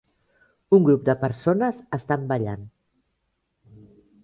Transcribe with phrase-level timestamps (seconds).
[0.77, 2.67] Un grup de persones estan ballant.